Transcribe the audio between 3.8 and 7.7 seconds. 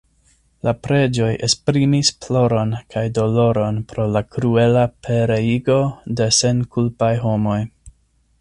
pro la kruela pereigo de senkulpaj homoj.